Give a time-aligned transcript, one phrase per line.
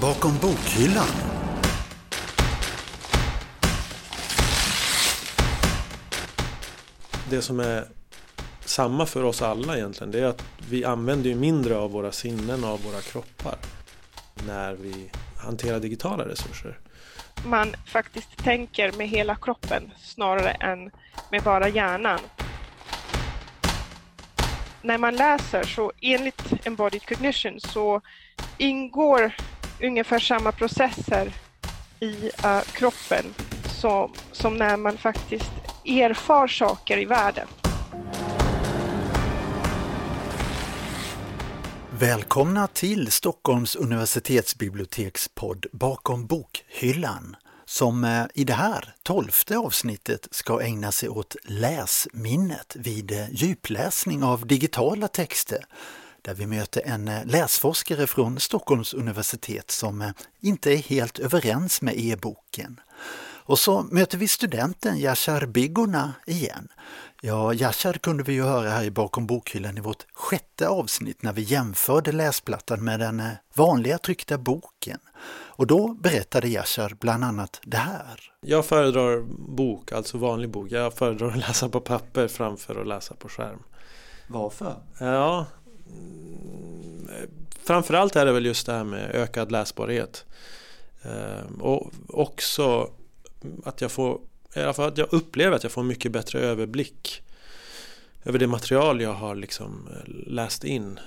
[0.00, 1.06] Bakom bokhyllan.
[7.30, 7.84] Det som är
[8.60, 12.64] samma för oss alla egentligen, det är att vi använder ju mindre av våra sinnen
[12.64, 13.56] och av våra kroppar
[14.46, 16.78] när vi hanterar digitala resurser.
[17.44, 20.90] Man faktiskt tänker med hela kroppen snarare än
[21.30, 22.20] med bara hjärnan.
[24.82, 28.00] När man läser så enligt embodied cognition så
[28.58, 29.32] ingår
[29.82, 31.32] ungefär samma processer
[32.00, 33.24] i uh, kroppen
[33.80, 35.50] som, som när man faktiskt
[35.84, 37.46] erfar saker i världen.
[41.90, 50.62] Välkomna till Stockholms universitetsbiblioteks podd Bakom bokhyllan som eh, i det här tolfte avsnittet ska
[50.62, 55.64] ägna sig åt läsminnet vid djupläsning av digitala texter
[56.28, 61.94] där vi möter en eh, läsforskare från Stockholms universitet som inte är helt överens med
[61.96, 62.80] e-boken.
[63.20, 66.68] Och så möter vi studenten Yashar Bigona igen.
[67.22, 71.32] Ja, Yashar kunde vi ju höra här i Bakom bokhyllan i vårt sjätte avsnitt när
[71.32, 73.22] vi jämförde läsplattan med den
[73.54, 74.98] vanliga tryckta boken.
[75.30, 78.32] Och då berättade Yashar bland annat det här.
[78.40, 79.20] Jag föredrar
[79.56, 80.66] bok, alltså vanlig bok.
[80.70, 83.62] Jag föredrar att läsa på papper framför att läsa på skärm.
[84.30, 84.74] Varför?
[84.98, 85.46] Ja,
[87.08, 87.28] Eh,
[87.64, 90.24] framförallt är det väl just det här med ökad läsbarhet.
[91.02, 92.90] Eh, och också
[93.64, 94.20] att jag får,
[94.54, 97.22] i alla fall att jag upplever att jag får mycket bättre överblick
[98.24, 101.00] över det material jag har liksom eh, läst in.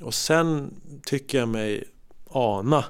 [0.00, 1.84] Och sen tycker jag mig
[2.30, 2.84] ana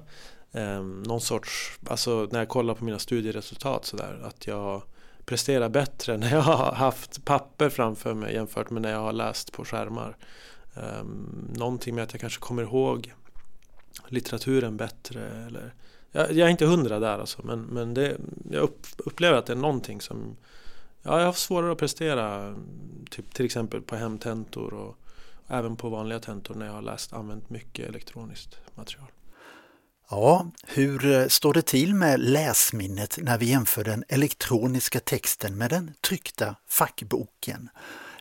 [1.06, 4.82] någon sorts, alltså när jag kollar på mina studieresultat sådär, att jag
[5.30, 9.52] presterar bättre när jag har haft papper framför mig jämfört med när jag har läst
[9.52, 10.16] på skärmar.
[10.82, 13.14] Um, någonting med att jag kanske kommer ihåg
[14.08, 15.74] litteraturen bättre eller
[16.12, 18.16] jag, jag är inte hundra där alltså men, men det,
[18.50, 20.36] jag upp, upplever att det är någonting som
[21.02, 22.54] ja, jag har svårare att prestera
[23.10, 24.96] typ, till exempel på hemtentor och
[25.48, 29.08] även på vanliga tentor när jag har läst använt mycket elektroniskt material.
[30.10, 35.70] Ja, hur eh, står det till med läsminnet när vi jämför den elektroniska texten med
[35.70, 37.68] den tryckta fackboken?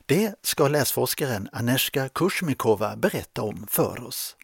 [0.09, 4.35] Det ska läsforskaren Aneska Kushmikova berätta om för oss.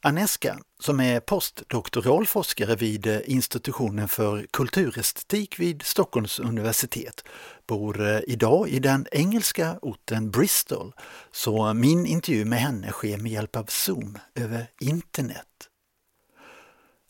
[0.00, 7.24] Aneska, som är postdoktoral forskare vid institutionen för kulturestetik vid Stockholms universitet,
[7.68, 10.92] bor eh, idag i den engelska orten Bristol,
[11.32, 15.68] så min intervju med henne sker med hjälp av Zoom över internet.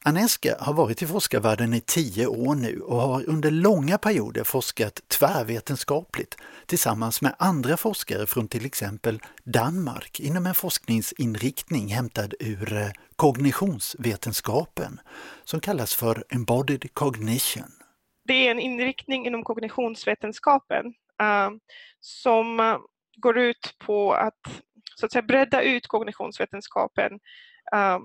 [0.08, 5.00] Aneska har varit i forskarvärlden i tio år nu och har under långa perioder forskat
[5.08, 6.36] tvärvetenskapligt
[6.66, 15.00] tillsammans med andra forskare från till exempel Danmark inom en forskningsinriktning hämtad ur eh, kognitionsvetenskapen
[15.44, 17.72] som kallas för Embodied Cognition.
[18.24, 20.86] Det är en inriktning inom kognitionsvetenskapen
[21.22, 21.50] uh,
[22.00, 22.78] som uh,
[23.16, 24.62] går ut på att,
[24.94, 27.12] så att säga, bredda ut kognitionsvetenskapen
[27.74, 27.98] uh,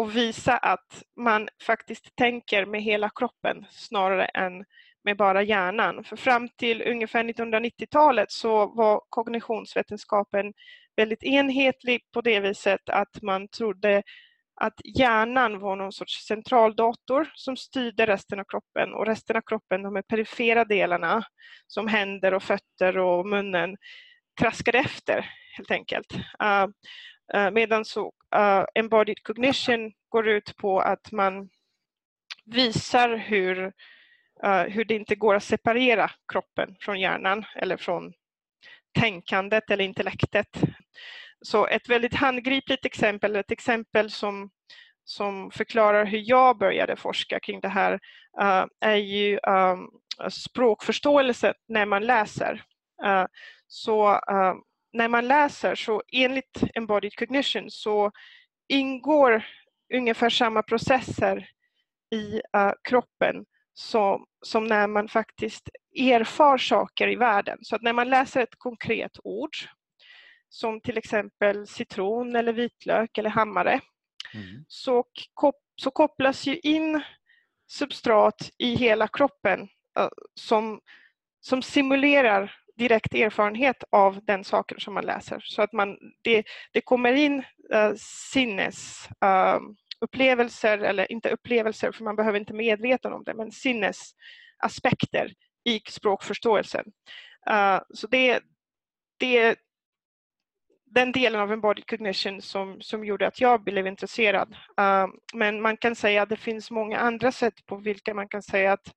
[0.00, 4.64] och visa att man faktiskt tänker med hela kroppen snarare än
[5.04, 6.04] med bara hjärnan.
[6.04, 10.52] För fram till ungefär 1990-talet så var kognitionsvetenskapen
[10.96, 14.02] väldigt enhetlig på det viset att man trodde
[14.60, 19.82] att hjärnan var någon sorts centraldator som styrde resten av kroppen och resten av kroppen,
[19.82, 21.22] de perifera delarna
[21.66, 23.76] som händer och fötter och munnen
[24.40, 26.14] traskade efter helt enkelt.
[26.42, 26.66] Uh,
[27.34, 31.48] Eh, medan så uh, embodied cognition går ut på att man
[32.44, 33.72] visar hur,
[34.44, 38.12] uh, hur det inte går att separera kroppen från hjärnan eller från
[38.98, 40.48] tänkandet eller intellektet.
[41.42, 44.50] Så ett väldigt handgripligt exempel, ett exempel som,
[45.04, 47.92] som förklarar hur jag började forska kring det här
[48.40, 49.90] uh, är ju um,
[50.30, 52.62] språkförståelse när man läser.
[53.06, 53.26] Uh,
[53.66, 54.54] så uh,
[54.92, 58.12] när man läser så enligt embodied cognition så
[58.68, 59.46] ingår
[59.94, 61.48] ungefär samma processer
[62.10, 63.44] i uh, kroppen
[63.74, 65.68] som, som när man faktiskt
[65.98, 67.58] erfar saker i världen.
[67.62, 69.56] Så att när man läser ett konkret ord
[70.48, 73.80] som till exempel citron eller vitlök eller hammare
[74.34, 74.64] mm.
[74.68, 75.04] så,
[75.34, 77.02] kop så kopplas ju in
[77.70, 79.60] substrat i hela kroppen
[79.98, 80.80] uh, som,
[81.40, 85.40] som simulerar direkt erfarenhet av den saken som man läser.
[85.44, 87.94] Så att man, det, det kommer in eh, uh,
[88.32, 95.32] sinnesupplevelser, ehm, uh, eller inte upplevelser för man behöver inte medveten om det, men sinnesaspekter
[95.64, 96.84] i språkförståelsen.
[97.50, 98.40] Uh, så det,
[99.18, 99.58] det,
[100.86, 104.56] den delen av embodied cognition som, som gjorde att jag blev intresserad.
[104.76, 108.42] Ehm, men man kan säga att det finns många andra sätt på vilka man kan
[108.42, 108.94] säga att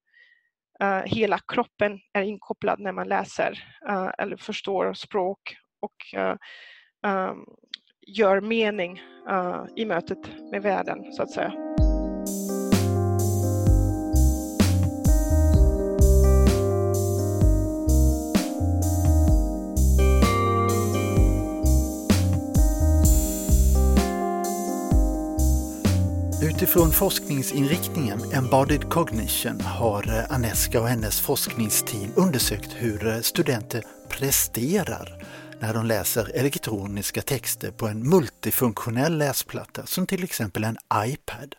[0.79, 3.51] Eh, hela kroppen är inkopplad när man läser
[3.89, 6.19] uh, eller förstår språk och
[7.09, 7.45] um,
[8.07, 9.01] gör mening
[9.75, 11.72] i mötet med världen så att säga.
[26.63, 35.23] Utifrån forskningsinriktningen Embodied Cognition har eh, Aneska och hennes forskningsteam undersökt hur eh, studenter presterar
[35.59, 41.55] när de läser elektroniska texter på en multifunktionell läsplatta som till exempel en iPad.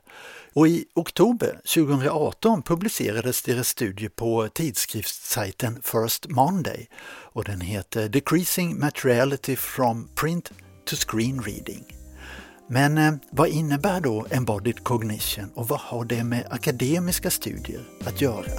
[0.53, 6.89] Och I oktober 2018 publicerades deras studie på tidskriftssajten First Monday
[7.33, 10.53] och den heter Decreasing Materiality from Print
[10.87, 12.04] to Screen Reading.
[12.69, 18.21] Men eh, vad innebär då embodied cognition och vad har det med akademiska studier att
[18.21, 18.51] göra?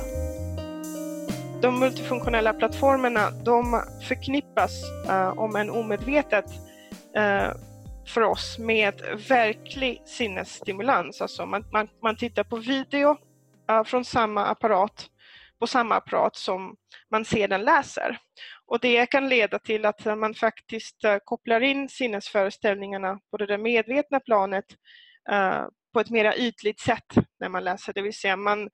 [1.61, 4.71] De multifunktionella plattformarna de förknippas,
[5.09, 6.45] eh, om än omedvetet,
[7.15, 7.49] eh,
[8.07, 11.21] för oss med verklig sinnesstimulans.
[11.21, 13.17] Alltså man, man, man tittar på video
[13.69, 15.09] eh, från samma apparat
[15.59, 16.75] på samma apparat som
[17.11, 18.17] man sedan läser.
[18.67, 24.19] Och det kan leda till att man faktiskt eh, kopplar in sinnesföreställningarna på det medvetna
[24.19, 24.65] planet
[25.29, 27.93] eh, på ett mera ytligt sätt när man läser.
[27.93, 28.69] Det vill säga man,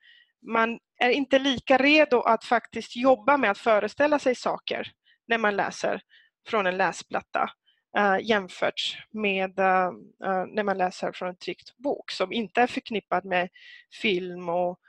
[0.48, 4.92] man är inte lika redo att faktiskt jobba med att föreställa sig saker
[5.28, 6.02] när man läser
[6.48, 7.50] från en läsplatta
[7.98, 9.92] uh, jämfört med uh,
[10.48, 13.50] när man läser från en tryckt bok som inte är förknippad med
[14.02, 14.80] film och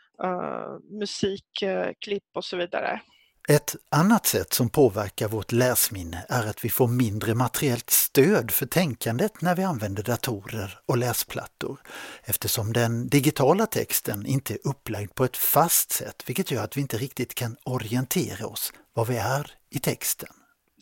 [0.90, 3.00] musikklipp och så vidare.
[3.48, 8.66] Ett annat sätt som påverkar vårt läsminne är att vi får mindre materiellt stöd för
[8.66, 11.80] tänkandet när vi använder datorer och läsplattor
[12.24, 16.80] eftersom den digitala texten inte är upplagd på ett fast sätt vilket gör att vi
[16.80, 20.28] inte riktigt kan orientera oss var vi är i texten.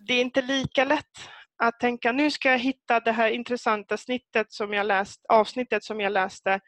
[0.06, 1.04] Det är inte lika lätt
[1.62, 6.00] att tänka nu ska jag hitta det här intressanta snittet som jag läst, avsnittet som
[6.00, 6.60] jag läste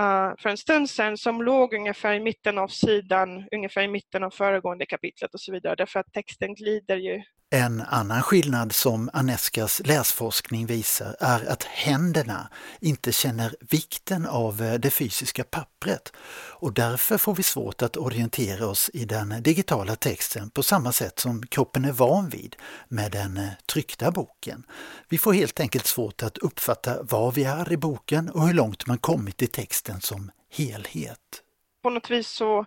[0.00, 4.24] uh, för en stund sedan som låg ungefär i mitten av sidan, ungefär i mitten
[4.24, 9.10] av föregående kapitlet och så vidare därför att texten glider ju en annan skillnad som
[9.12, 12.50] Aneskas läsforskning visar är att händerna
[12.80, 16.12] inte känner vikten av eh, det fysiska pappret
[16.50, 21.18] och därför får vi svårt att orientera oss i den digitala texten på samma sätt
[21.18, 22.56] som kroppen är van vid
[22.88, 24.62] med den eh, tryckta boken.
[25.08, 28.86] Vi får helt enkelt svårt att uppfatta var vi är i boken och hur långt
[28.86, 31.42] man kommit i texten som helhet.
[31.82, 32.66] På något vis så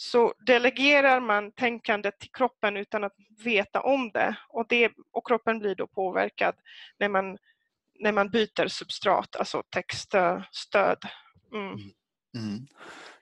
[0.00, 3.14] så delegerar man tänkandet till kroppen utan att
[3.44, 6.54] veta om det och, det, och kroppen blir då påverkad
[6.98, 7.38] när man,
[7.98, 10.98] när man byter substrat, alltså textstöd.
[11.52, 11.66] Mm.
[11.66, 11.90] mm.
[12.36, 12.66] mm.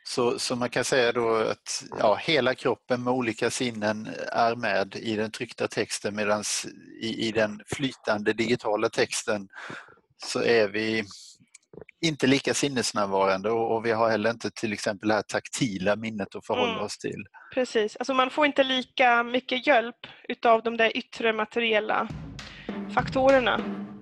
[0.04, 4.96] Så, så man kan säga då att ja, hela kroppen med olika sinnen är med
[4.96, 6.44] i den tryckta texten medan
[7.00, 9.48] i, i den flytande digitala texten
[10.16, 11.04] så är vi
[12.04, 16.36] inte lika sinnesnärvarande och, och, vi har heller inte till exempel det här taktila minnet
[16.36, 16.84] att förhålla mm.
[16.84, 17.24] oss till.
[17.54, 19.96] Precis, alltså man får inte lika mycket hjälp
[20.28, 22.08] utav de där yttre materiella
[22.94, 23.58] faktorerna.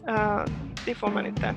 [0.09, 0.45] Uh,
[0.87, 1.55] det får man inte.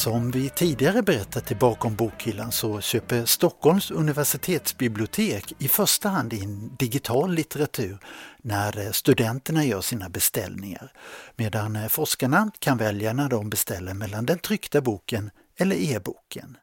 [0.00, 6.76] Som vi tidigare berättat i Bakom bokhyllan så köper Stockholms universitetsbibliotek i första hand in
[6.78, 7.98] digital litteratur
[8.42, 10.92] när eh, studenterna gör sina beställningar,
[11.36, 16.56] medan eh, forskarna kan välja när de beställer mellan den tryckta boken eller e-boken.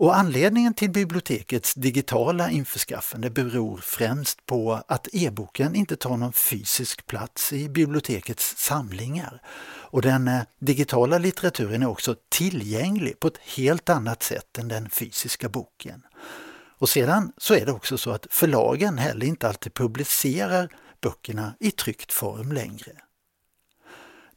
[0.00, 7.06] Och anledningen till bibliotekets digitala införskaffande beror främst på att e-boken inte tar någon fysisk
[7.06, 9.42] plats i bibliotekets samlingar.
[9.90, 14.90] Och den eh, digitala litteraturen är också tillgänglig på ett helt annat sätt än den
[14.90, 16.02] fysiska boken.
[16.78, 20.68] Och sedan så är det också så att förlagen heller inte alltid publicerar
[21.00, 22.92] böckerna i tryckt form längre.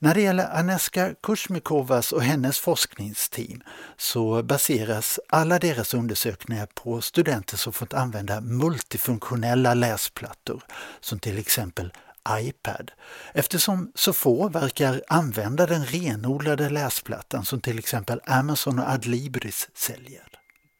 [0.04, 3.62] När det gäller Aneska Kushmikovas och hennes forskningsteam
[3.98, 10.64] så baseras alla deras undersökningar på studenter som fått använda multifunktionella läsplattor
[11.00, 11.94] som till exempel
[12.30, 12.92] iPad
[13.34, 20.28] eftersom så få verkar använda den renodlade läsplattan som till exempel Amazon och Adlibris säljer.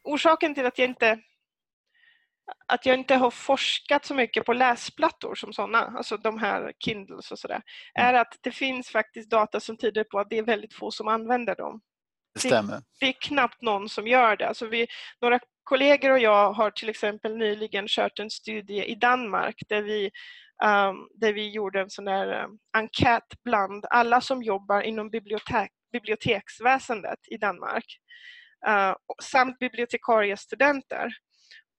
[0.04, 1.18] Orsaken till att jag inte
[2.66, 7.30] att jag inte har forskat så mycket på läsplattor som sådana, alltså de här Kindles
[7.30, 7.62] och sådär,
[7.94, 11.08] är att det finns faktiskt data som tyder på att det är väldigt få som
[11.08, 11.80] använder dem.
[12.34, 12.74] Det stämmer.
[12.74, 14.48] Det, det är knappt någon som gör det.
[14.48, 14.86] Alltså vi,
[15.20, 20.10] några kollegor och jag har till exempel nyligen kört en studie i Danmark där vi,
[20.64, 25.70] um, där vi gjorde en sån där um, enkät bland alla som jobbar inom bibliotek,
[25.92, 27.84] biblioteksväsendet i Danmark
[28.68, 31.12] uh, samt bibliotekariestudenter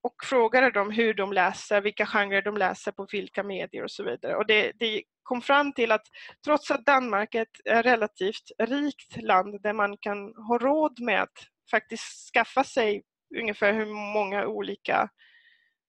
[0.06, 4.04] och frågade dem hur de läser, vilka genrer de läser på vilka medier och så
[4.04, 4.36] vidare.
[4.36, 6.06] Och det, det kom fram till att
[6.44, 11.38] trots att Danmark är ett relativt rikt land där man kan ha råd med att
[11.70, 13.02] faktiskt skaffa sig
[13.40, 15.08] ungefär hur många olika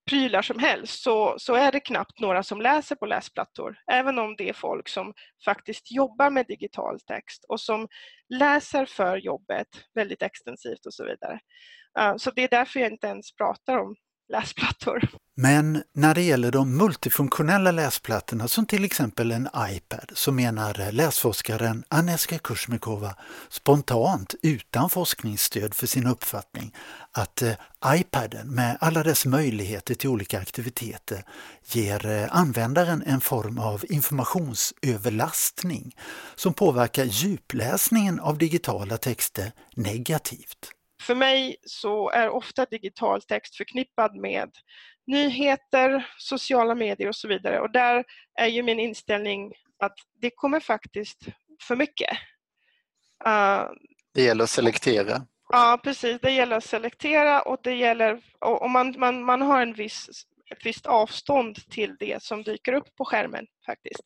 [0.10, 3.78] prylar som helst så, så är det knappt några som läser på läsplattor.
[3.92, 5.14] Även om det är folk som
[5.46, 7.88] faktiskt jobbar med digital text och som
[8.30, 11.40] läser för jobbet väldigt extensivt och så vidare.
[12.00, 13.96] Eh, så det är därför jag inte ens pratar om
[14.30, 15.10] läsplattor.
[15.36, 21.84] Men när det gäller de multifunktionella läsplattorna som till exempel en iPad så menar läsforskaren
[21.90, 23.16] Aneska Kursmikova
[23.50, 26.76] spontant utan forskningsstöd för sin uppfattning
[27.12, 27.54] att eh,
[27.86, 31.24] iPaden med alla dess möjligheter till olika aktiviteter
[31.66, 35.96] ger eh, användaren en form av informationsöverlastning
[36.36, 40.77] som påverkar djupläsningen av digitala texter negativt.
[41.02, 44.52] För mig så är ofta digital text förknippad med
[45.08, 47.60] nyheter, sociala medier och så vidare.
[47.60, 48.04] Och där
[48.40, 51.28] är ju min inställning att det kommer faktiskt
[51.62, 52.12] för mycket.
[53.28, 53.64] Uh,
[54.14, 55.22] det gäller att selektera.
[55.50, 56.22] Ja, precis.
[56.22, 60.66] Det gäller att selektera och det gäller, och man, man, man har en viss ett
[60.66, 64.04] visst avstånd till det som dyker upp på skärmen faktiskt.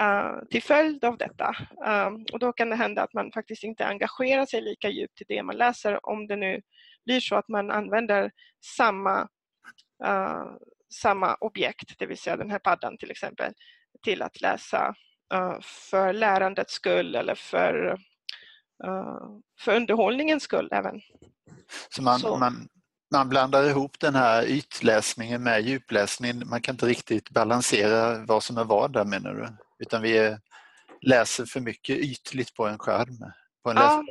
[0.00, 1.56] Uh, till följd av detta.
[1.86, 5.24] Um, och då kan det hända att man faktiskt inte engagerar sig lika djupt i
[5.28, 6.62] det man läser om det nu
[7.04, 8.30] blir så att man använder
[8.76, 9.20] samma,
[10.04, 10.52] uh,
[10.94, 13.52] samma objekt, det vill säga den här paddan till exempel,
[14.02, 14.94] till att läsa
[15.34, 17.98] uh, för lärandets skull eller för,
[19.60, 21.00] för underhållningens skull även.
[21.90, 22.36] Så man, så.
[22.36, 22.68] man
[23.10, 26.42] man blandar ihop den här ytläsningen med djupläsningen.
[26.46, 29.48] Man kan inte riktigt balansera vad som är vad där menar du?
[29.78, 30.36] Utan vi
[31.00, 33.32] läser för mycket ytligt på en skärm.
[33.62, 34.04] På en ja,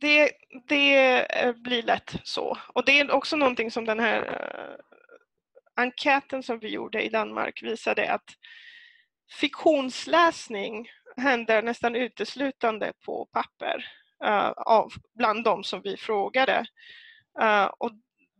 [0.00, 0.30] det,
[0.68, 2.58] det eh, blir lätt så.
[2.74, 4.76] Och det är också någonting som den här uh,
[5.76, 8.30] enkäten som vi gjorde i Danmark visade att
[9.40, 13.86] fiktionsläsning händer nästan uteslutande på papper
[14.24, 16.66] uh, av, bland de som vi frågade.
[17.42, 17.90] Uh, och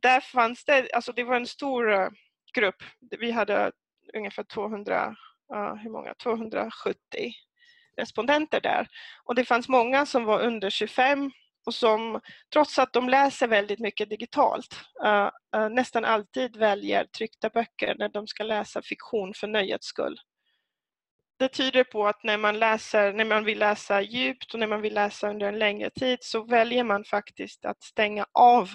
[0.09, 2.09] där fanns det, alltså det var en stor eh,
[2.55, 2.83] grupp.
[3.21, 3.73] Vi hade
[4.15, 5.17] ungefär 200,
[5.83, 6.15] hur många?
[6.15, 6.97] 270
[7.97, 8.89] respondenter där.
[9.25, 11.31] Och det fanns många som var under 25
[11.67, 12.21] och som
[12.53, 18.09] trots att de läser väldigt mycket digitalt eh, eh, nästan alltid väljer tryckta böcker när
[18.09, 20.21] de ska läsa fiktion för nöjets skull.
[21.39, 24.81] Det tyder på att när man, läser, när man vill läsa djupt och när man
[24.81, 28.71] vill läsa under en längre tid så väljer man faktiskt att stänga av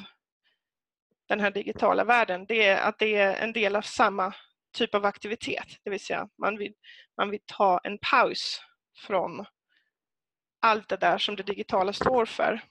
[1.30, 4.34] den här digitala världen, det är att det är en del av samma
[4.78, 5.68] typ av aktivitet.
[5.84, 6.74] Det vill säga man vill,
[7.18, 8.62] man vill ta en paus
[9.08, 9.46] från
[10.62, 12.62] allt det där som det digitala står för.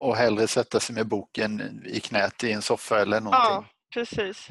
[0.00, 3.40] Och hellre sätta sig med boken i knät i en soffa eller någonting.
[3.44, 4.48] Ja, precis.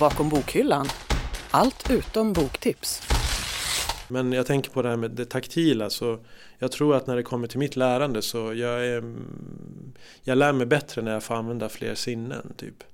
[0.00, 0.86] Bakom bokhyllan.
[1.50, 3.15] Allt utom boktips.
[4.08, 6.18] Men jag tänker på det här med det taktila så
[6.58, 10.52] jag tror att när det kommer till mitt lärande så jag, är, mm, jag lär
[10.52, 12.52] mig bättre när jag får använda fler sinnen.
[12.56, 12.84] Typ.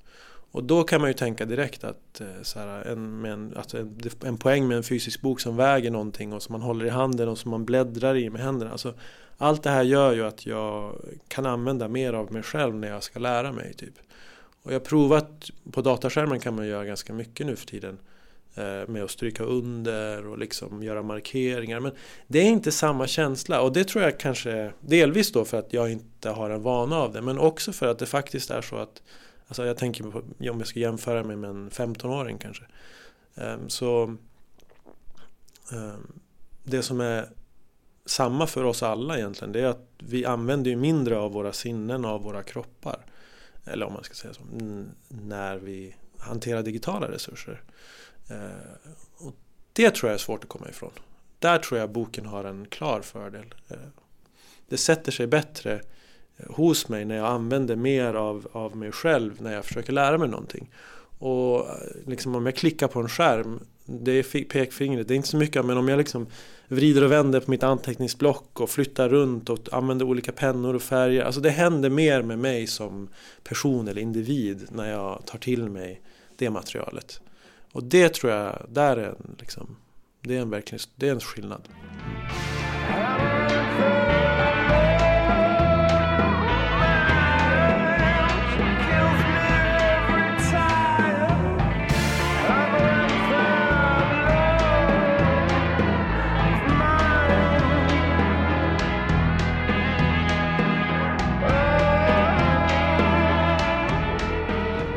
[0.52, 4.00] Och då kan man ju tänka direkt att, eh, så här, en, en, att en,
[4.24, 7.28] en poäng med en fysisk bok som väger någonting och som man håller i handen
[7.28, 8.70] och som man bläddrar i med händerna.
[8.72, 8.94] Alltså,
[9.38, 10.96] allt det här gör ju att jag
[11.28, 13.74] kan använda mer av mig själv när jag ska lära mig.
[13.74, 13.94] Typ.
[14.62, 17.98] Och jag har provat, på dataskärmen kan man göra ganska mycket nu för tiden.
[18.54, 21.80] Eh, med att stryka under och liksom göra markeringar.
[21.80, 21.92] Men
[22.26, 25.92] det är inte samma känsla och det tror jag kanske delvis då för att jag
[25.92, 29.02] inte har en vana av det men också för att det faktiskt är så att
[29.52, 32.64] Alltså jag tänker på om jag ska jämföra mig med en 15-åring kanske.
[33.34, 34.16] Ehm, så
[35.72, 36.20] ehm,
[36.62, 37.28] det som är
[38.06, 42.04] samma för oss alla egentligen det är att vi använder ju mindre av våra sinnen
[42.04, 43.06] och av våra kroppar.
[43.64, 44.42] Eller om man ska säga så,
[45.08, 47.62] när vi hanterar digitala resurser.
[48.32, 49.34] Eh, och
[49.72, 50.90] det tror jag är svårt att komma ifrån.
[51.38, 53.54] Där tror jag boken har en klar fördel.
[53.68, 53.76] Eh,
[54.68, 55.80] det sätter sig bättre
[56.36, 60.18] eh, hos mig när jag använder mer av, av mig själv när jag försöker lära
[60.18, 60.70] mig någonting.
[61.18, 61.66] Och
[62.06, 65.08] liksom om jag klickar på en skärm det är pekfingret.
[65.08, 66.26] Det är inte så mycket, men om jag liksom
[66.68, 71.22] vrider och vänder på mitt anteckningsblock och flyttar runt och använder olika pennor och färger.
[71.22, 73.08] Alltså det händer mer med mig som
[73.44, 76.00] person eller individ när jag tar till mig
[76.36, 77.20] det materialet.
[77.72, 79.76] Och det tror jag, där är en, liksom,
[80.20, 81.68] det är en verkligen, det är en skillnad.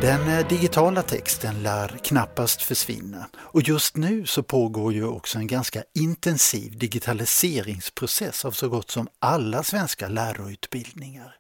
[0.06, 5.48] Den eh, digitala texten lär knappast försvinna och just nu så pågår ju också en
[5.48, 11.36] ganska intensiv digitaliseringsprocess av så gott som alla svenska lärarutbildningar.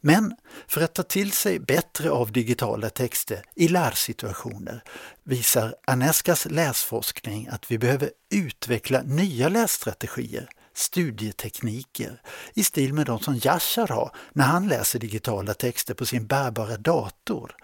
[0.00, 0.36] Men
[0.66, 4.82] för att ta till sig bättre av digitala texter i lärsituationer
[5.24, 10.48] visar Aneskas läsforskning att vi behöver utveckla nya lässtrategier
[10.78, 12.20] studietekniker
[12.54, 16.76] i stil med de som Yashar har när han läser digitala texter på sin bärbara
[16.76, 17.54] dator.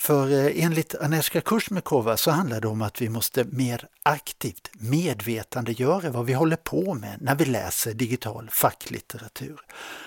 [0.00, 6.10] För eh, enligt Aneska Kursmekova så handlar det om att vi måste mer aktivt medvetandegöra
[6.10, 9.60] vad vi håller på med när vi läser digital facklitteratur.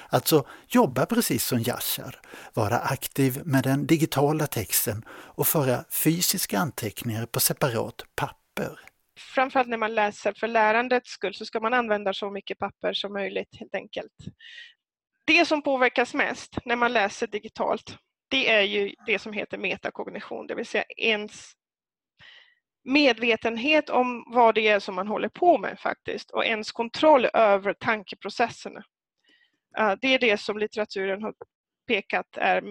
[0.09, 2.19] Alltså jobba precis som Yashar,
[2.53, 8.79] vara aktiv med den digitala texten och föra fysiska anteckningar på separat papper
[9.19, 13.13] framförallt när man läser för lärandets skull så ska man använda så mycket papper som
[13.13, 14.13] möjligt helt enkelt.
[15.25, 17.97] Det som påverkas mest när man läser digitalt
[18.33, 21.51] det är ju det som heter metakognition, det vill säga ens
[22.83, 27.73] medvetenhet om vad det är som man håller på med faktiskt och ens kontroll över
[27.73, 28.83] tankeprocesserna.
[29.77, 31.33] Eh, det är det som litteraturen har
[31.87, 32.63] pekat är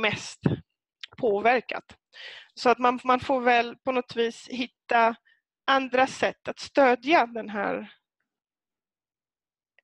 [0.00, 0.40] mest
[1.18, 1.84] påverkat.
[2.54, 5.14] Så att man, man får väl på något vis hitta
[5.66, 7.92] andra sätt att stödja den här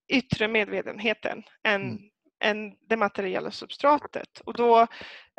[0.09, 1.99] yttre medvetenheten än, mm
[2.41, 4.41] än det materiella substratet.
[4.41, 4.87] Och då,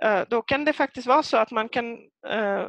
[0.01, 2.67] eh, då kan det faktiskt vara så att man kan eh,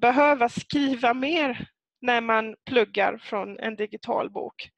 [0.00, 1.68] behöva skriva mer
[2.00, 4.70] när man pluggar från en digital bok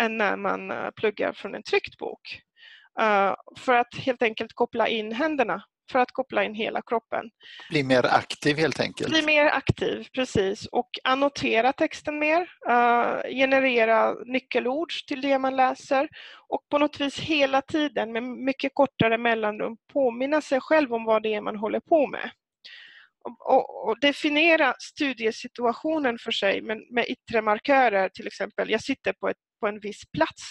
[0.00, 2.40] än när man eh, pluggar från en tryckt bok.
[3.56, 7.30] För att helt enkelt koppla in händerna för att koppla in hela kroppen.
[7.70, 9.10] Bli mer aktiv helt enkelt?
[9.10, 10.66] Bli mer aktiv, precis.
[10.66, 16.08] Och annotera texten mer, uh, generera nyckelord till det man läser
[16.48, 21.22] och på något vis hela tiden med mycket kortare mellanrum påminna sig själv om vad
[21.22, 22.30] det är man håller på med.
[23.24, 29.28] Och, och, definiera studiesituationen för sig med, med yttre markörer, till exempel jag sitter på,
[29.28, 30.42] ett, på en viss plats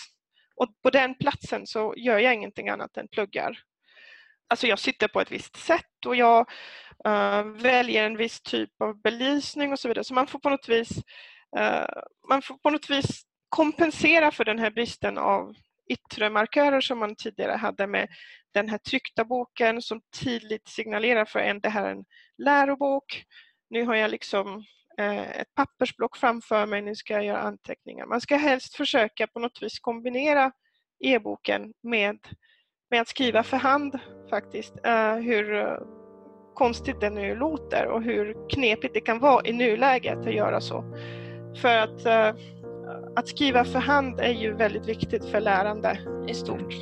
[0.55, 3.57] och på den platsen så gör jag ingenting annat än pluggar
[4.51, 6.49] alltså jag sitter på ett visst sätt och jag
[7.07, 10.03] uh, väljer en viss typ av belysning och så vidare.
[10.03, 10.97] Så man får på något vis,
[11.59, 11.85] uh,
[12.29, 15.53] man får på något vis kompensera för den här bristen av
[15.89, 18.07] yttre markörer som man tidigare hade med
[18.53, 22.05] den här tryckta boken som tydligt signalerar för en det här är en
[22.37, 23.23] lärobok.
[23.69, 24.65] Nu har jag liksom
[24.97, 28.05] eh, ett pappersblock framför mig, nu ska jag göra anteckningar.
[28.05, 30.51] Man ska helst försöka på något vis kombinera
[30.99, 32.17] e-boken med
[32.91, 33.99] med att skriva för hand
[34.29, 34.73] faktiskt.
[34.85, 35.77] Uh, hur uh,
[36.53, 40.83] konstigt det nu låter och hur knepigt det kan vara i nuläget att göra så.
[41.61, 42.41] För att, uh,
[43.15, 46.75] att skriva för hand är ju väldigt viktigt för lärande i stort.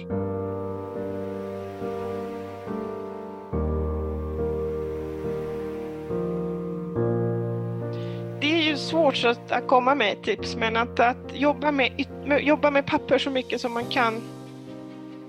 [8.42, 12.06] Det är ju svårt att komma med tips men att, att jobba, med,
[12.42, 14.22] jobba med papper så mycket som man kan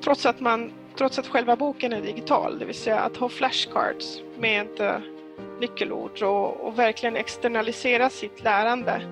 [0.04, 4.20] trots att, man, trots att själva boken är digital, det vill säga att ha flashcards
[4.38, 4.98] med eh,
[5.60, 9.02] nyckelord och, och, verkligen externalisera sitt lärande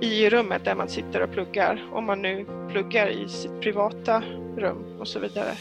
[0.00, 4.22] i rummet där man sitter och pluggar, om man nu pluggar i sitt privata
[4.56, 5.54] rum och så vidare.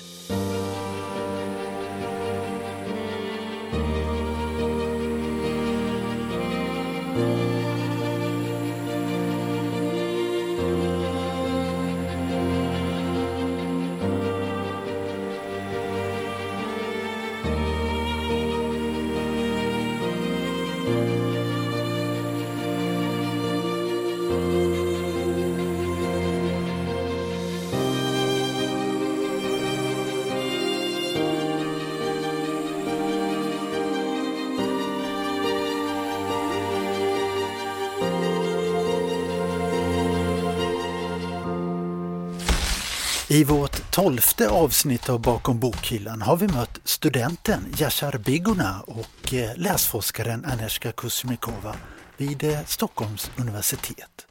[43.34, 49.52] I vårt tolfte avsnitt av Bakom bokhyllan har vi mött studenten Yashar Biguna och eh,
[49.56, 51.76] läsforskaren Aneska Kusmikova
[52.18, 54.28] vid eh, Stockholms universitet.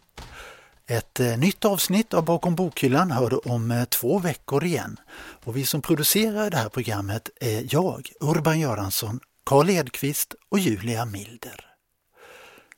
[0.87, 5.01] Ett eh, nytt avsnitt av Bakom bokhyllan hör du om två veckor igen.
[5.45, 11.05] Och vi som producerar det här programmet är jag, Urban Göransson, Karl Edqvist och Julia
[11.05, 11.67] Milder.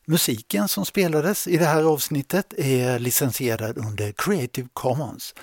[0.06, 5.34] Musiken som spelades i det här avsnittet är licensierad under Creative Commons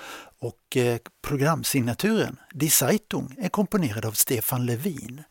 [0.42, 5.24] och eh, programsignaturen Die Zeitung är komponerad av Stefan Levin.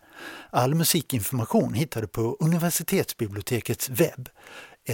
[0.51, 4.29] All musikinformation hittar du på universitetsbibliotekets webb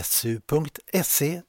[0.03, 1.43] su.se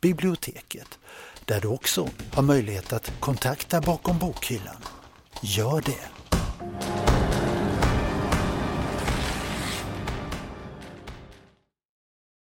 [0.00, 0.98] biblioteket
[1.44, 4.82] där du också har möjlighet att kontakta bakom bokhyllan.
[5.42, 6.19] Gör det!